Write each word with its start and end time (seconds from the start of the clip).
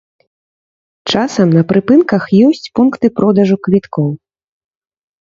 Часам 1.11 1.47
на 1.59 1.63
прыпынках 1.73 2.23
ёсць 2.49 2.65
пункты 2.79 3.15
продажу 3.23 3.55
квіткоў. 3.67 4.09